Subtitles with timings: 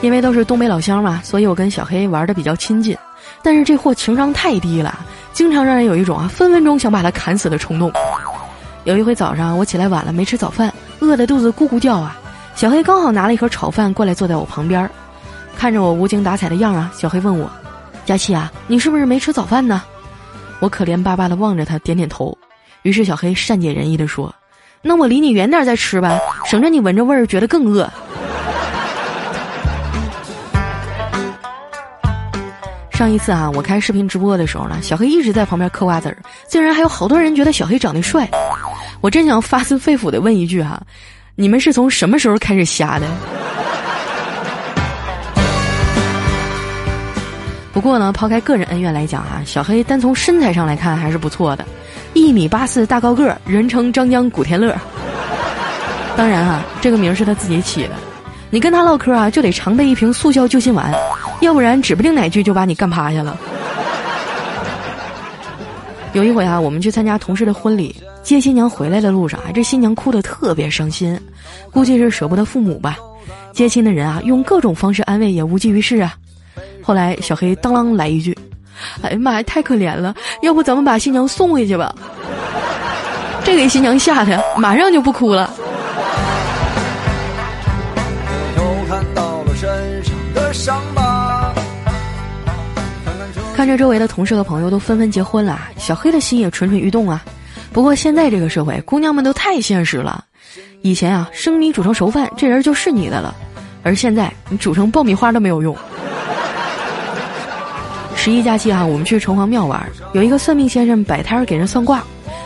[0.00, 2.96] 因为都是东北老乡嘛，所以我跟小黑玩的比较亲近。
[3.42, 4.98] 但是这货情商太低了，
[5.32, 7.92] 经常让人有一种啊分分钟想把他砍死的冲动。
[8.84, 12.16] 有一回早上我起来晚了，没吃早饭，饿得肚子咕咕叫啊。
[12.54, 14.88] 小黑刚好拿了一盒炒饭过来坐在我旁边，
[15.56, 17.50] 看着我无精打采的样啊，小黑问我
[18.06, 19.82] ：“佳琪啊，你是不是没吃早饭呢？”
[20.60, 22.36] 我可怜巴巴的望着他，点点头。
[22.82, 24.34] 于是小黑善解人意的说
[24.82, 27.88] ：“那我离你远点再吃吧，省着你闻着味儿觉得更饿。”
[32.98, 38.28] 上一次啊，我开视频直播的时候呢，小黑一直在旁边嗑瓜子儿，竟然还有好多人觉得小黑长得帅，
[39.00, 40.82] 我真想发自肺腑的问一句哈，
[41.36, 43.06] 你们是从什么时候开始瞎的？
[47.72, 51.64] 不过呢，抛开个人恩怨来讲啊，小黑单从身材上来看还是不错的，
[52.14, 54.76] 一米八四大高个儿，人称张江古天乐。
[56.16, 57.90] 当然啊，这个名是他自己起的。
[58.50, 60.92] 你跟他唠嗑啊，就得常备一瓶速效救心丸，
[61.40, 63.38] 要不然指不定哪句就把你干趴下了。
[66.14, 71.20] 有一回啊，我们去参加同事的婚礼，接新娘回来的路上啊，这新娘哭得特别伤心，
[71.70, 72.96] 估计是舍不得父母吧。
[73.52, 76.14] 接亲的人啊，用各种方式安慰也无济于事啊。
[76.82, 78.36] 后来小黑当啷来一句
[79.02, 81.94] ：“哎呀妈呀，太可怜了，要不咱们把新娘送回去吧？”
[83.44, 85.52] 这给新娘吓得马上就不哭了。
[93.58, 97.24] 看着周围的同事和朋友都纷纷结婚了，小黑的心也蠢蠢欲动啊。
[97.72, 100.24] 不过现在这个社会，姑娘们都太现实了。
[100.82, 103.34] 以前啊，生米煮成熟饭，这人就是你的了；
[103.82, 105.76] 而现在，你煮成爆米花都没有用。
[108.14, 112.00] 十一假期啊，我们去城隍庙玩，有一个算命先生摆摊给人算卦，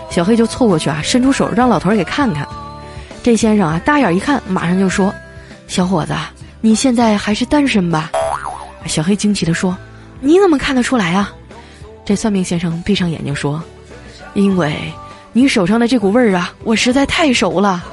[0.09, 2.49] 小黑就凑过去啊，伸出手让老头给看看。
[3.23, 5.15] 这先生啊，大眼一看，马上就说
[5.69, 6.15] ：“小伙子，
[6.63, 8.11] 你现在还是单身吧？”
[8.89, 9.77] 小黑惊奇地说。
[10.25, 11.35] 你怎么看得出来啊？
[12.05, 13.63] 这算命先生闭上眼睛说
[14.35, 14.93] ：“因为，
[15.33, 17.85] 你手上的这股味儿啊，我实在太熟了。”